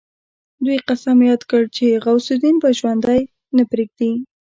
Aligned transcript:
دوی 0.65 0.77
قسم 0.87 1.17
ياد 1.29 1.41
کړ 1.49 1.61
چې 1.75 2.01
غوث 2.03 2.25
الدين 2.33 2.55
به 2.61 2.69
ژوندی 2.79 3.21
نه 3.57 3.63
پريږدي. 3.71 4.11